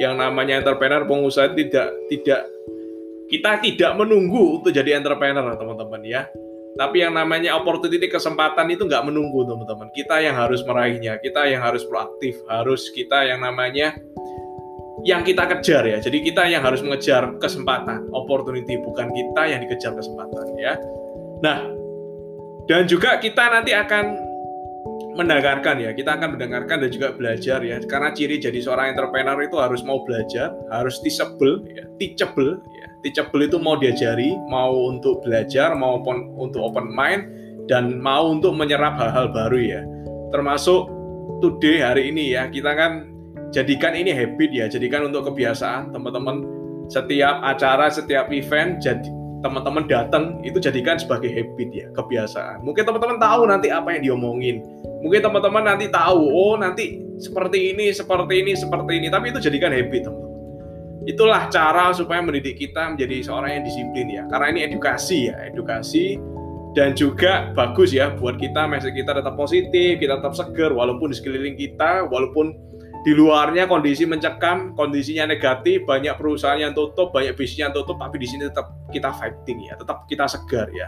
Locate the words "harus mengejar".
16.64-17.36